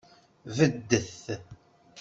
[0.55, 1.15] Beddet!